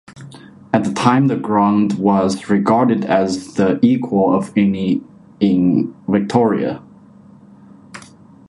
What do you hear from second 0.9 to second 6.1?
time the ground was regarded as the equal of any in